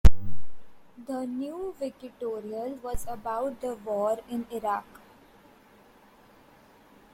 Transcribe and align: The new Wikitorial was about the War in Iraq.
The 1.05 1.27
new 1.27 1.75
Wikitorial 1.79 2.81
was 2.81 3.05
about 3.07 3.61
the 3.61 3.75
War 3.75 4.17
in 4.31 4.47
Iraq. 4.49 4.85